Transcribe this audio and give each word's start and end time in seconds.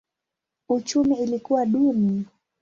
Uchumi 0.69 1.15
ilikuwa 1.19 1.65
duni. 1.65 2.25